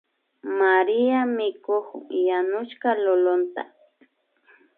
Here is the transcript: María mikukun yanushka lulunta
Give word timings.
María 0.59 1.19
mikukun 1.37 2.03
yanushka 2.27 2.89
lulunta 3.03 3.61